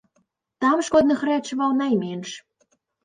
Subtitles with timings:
[0.63, 2.29] Там шкодных рэчываў найменш.